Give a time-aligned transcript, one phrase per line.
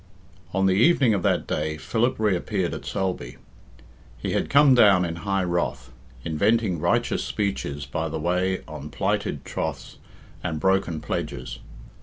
[0.51, 3.37] On the evening of that day Philip reappeared at Sulby.
[4.17, 5.91] He had come down in high wrath,
[6.25, 9.97] inventing righteous speeches by the way on plighted troths
[10.43, 11.59] and broken pledges.